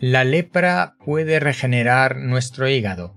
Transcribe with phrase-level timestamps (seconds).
[0.00, 3.14] La lepra puede regenerar nuestro hígado.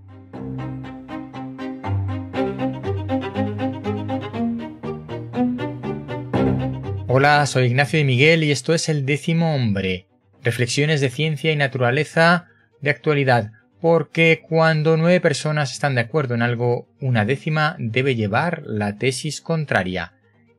[7.08, 10.06] Hola, soy Ignacio de Miguel y esto es El décimo hombre.
[10.44, 12.46] Reflexiones de ciencia y naturaleza
[12.80, 18.62] de actualidad, porque cuando nueve personas están de acuerdo en algo, una décima debe llevar
[18.68, 20.14] la tesis contraria.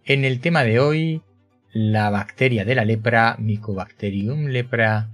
[0.05, 1.23] En el tema de hoy,
[1.73, 5.11] la bacteria de la lepra, Mycobacterium lepra,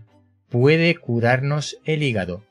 [0.55, 2.45] puede curarnos el hígado.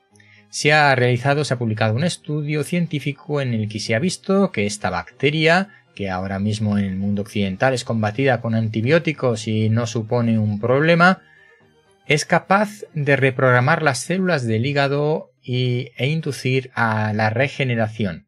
[0.50, 4.52] Se ha realizado, se ha publicado un estudio científico en el que se ha visto
[4.52, 9.70] que esta bacteria, que ahora mismo en el mundo occidental es combatida con antibióticos y
[9.70, 11.22] no supone un problema,
[12.06, 18.26] es capaz de reprogramar las células del hígado y, e inducir a la regeneración.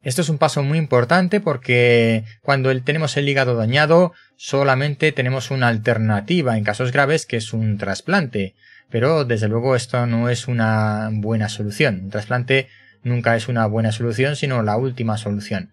[0.00, 5.68] Esto es un paso muy importante porque cuando tenemos el hígado dañado solamente tenemos una
[5.68, 8.54] alternativa en casos graves que es un trasplante.
[8.90, 12.00] Pero desde luego esto no es una buena solución.
[12.04, 12.68] Un trasplante
[13.02, 15.70] nunca es una buena solución sino la última solución.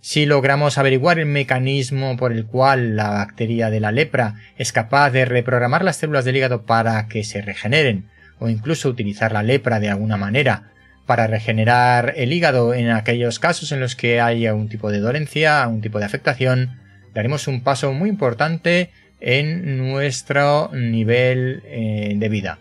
[0.00, 5.10] Si logramos averiguar el mecanismo por el cual la bacteria de la lepra es capaz
[5.10, 9.80] de reprogramar las células del hígado para que se regeneren, o incluso utilizar la lepra
[9.80, 10.74] de alguna manera
[11.06, 15.66] para regenerar el hígado en aquellos casos en los que haya un tipo de dolencia,
[15.68, 16.78] un tipo de afectación,
[17.14, 18.90] daremos un paso muy importante
[19.24, 22.58] en nuestro nivel eh, de vida.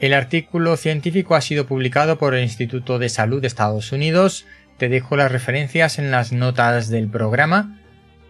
[0.00, 4.46] El artículo científico ha sido publicado por el Instituto de Salud de Estados Unidos
[4.78, 7.80] te dejo las referencias en las notas del programa.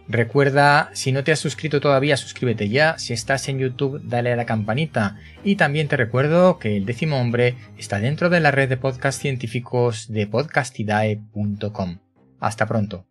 [0.09, 2.98] Recuerda, si no te has suscrito todavía, suscríbete ya.
[2.98, 5.19] Si estás en YouTube, dale a la campanita.
[5.44, 9.20] Y también te recuerdo que el décimo hombre está dentro de la red de podcast
[9.20, 11.98] científicos de podcastidae.com.
[12.41, 13.08] Hasta pronto.